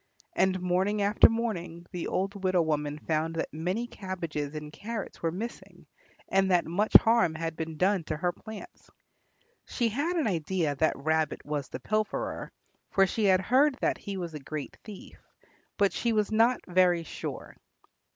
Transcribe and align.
And 0.35 0.59
morning 0.59 1.03
after 1.03 1.29
morning 1.29 1.85
the 1.91 2.07
old 2.07 2.43
widow 2.43 2.63
woman 2.63 2.97
found 2.97 3.35
that 3.35 3.53
many 3.53 3.85
cabbages 3.85 4.55
and 4.55 4.73
carrots 4.73 5.21
were 5.21 5.29
missing 5.31 5.85
and 6.27 6.49
that 6.49 6.65
much 6.65 6.93
harm 6.95 7.35
had 7.35 7.55
been 7.55 7.77
done 7.77 8.03
to 8.05 8.17
her 8.17 8.31
plants. 8.31 8.89
She 9.67 9.89
had 9.89 10.15
an 10.15 10.25
idea 10.25 10.73
that 10.75 10.97
Rabbit 10.97 11.45
was 11.45 11.69
the 11.69 11.79
pilferer, 11.79 12.51
for 12.89 13.05
she 13.05 13.25
had 13.25 13.41
heard 13.41 13.75
that 13.81 13.99
he 13.99 14.17
was 14.17 14.33
a 14.33 14.39
great 14.39 14.75
thief, 14.83 15.19
but 15.77 15.93
she 15.93 16.13
was 16.13 16.31
not 16.31 16.61
very 16.67 17.03
sure. 17.03 17.55